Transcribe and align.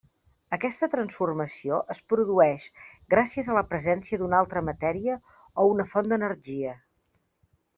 Aquesta 0.55 0.87
transformació 0.93 1.81
es 1.95 2.01
produeix 2.13 2.65
gràcies 3.15 3.51
a 3.55 3.59
la 3.59 3.63
presència 3.75 4.19
d'una 4.23 4.41
altra 4.45 4.65
matèria 4.71 5.19
o 5.37 5.67
una 5.75 5.87
font 5.93 6.11
d'energia. 6.15 6.75